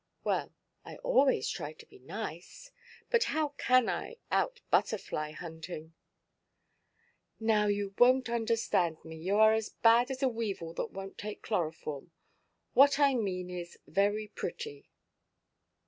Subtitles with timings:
[0.23, 0.51] "Well,
[0.83, 2.71] I always try to be nice.
[3.11, 5.93] But how can I, out butterfly–hunting?"
[7.39, 9.17] "Now, you wonʼt understand me.
[9.17, 12.09] You are as bad as a weevil that wonʼt take chloroform.
[12.73, 14.89] What I mean is, very pretty."